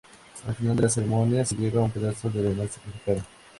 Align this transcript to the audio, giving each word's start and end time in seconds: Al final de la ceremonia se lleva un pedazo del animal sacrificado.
Al 0.47 0.55
final 0.55 0.75
de 0.77 0.81
la 0.81 0.89
ceremonia 0.89 1.45
se 1.45 1.55
lleva 1.55 1.81
un 1.83 1.91
pedazo 1.91 2.27
del 2.31 2.47
animal 2.47 2.67
sacrificado. 2.69 3.21